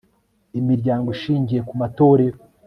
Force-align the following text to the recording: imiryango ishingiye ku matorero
imiryango 0.59 1.07
ishingiye 1.15 1.61
ku 1.67 1.73
matorero 1.81 2.37